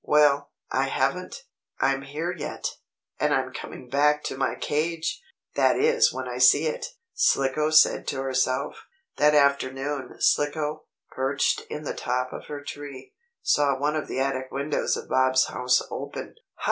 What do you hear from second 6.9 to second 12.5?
Slicko said to herself. That afternoon Slicko, perched in the top of